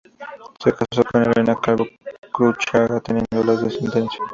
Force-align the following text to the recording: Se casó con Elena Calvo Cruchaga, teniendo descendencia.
Se 0.63 0.71
casó 0.73 1.03
con 1.11 1.21
Elena 1.21 1.55
Calvo 1.61 1.85
Cruchaga, 2.33 2.99
teniendo 3.01 3.55
descendencia. 3.57 4.19